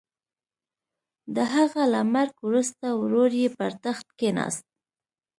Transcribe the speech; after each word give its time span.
د 1.35 1.37
هغه 1.53 1.83
له 1.93 2.01
مرګ 2.13 2.35
وروسته 2.47 2.85
ورور 3.01 3.31
یې 3.41 3.49
پر 3.57 3.71
تخت 3.85 4.07
کېناست. 4.19 4.65